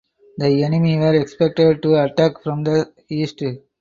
[0.39, 3.43] The enemy were expected to attack from the east.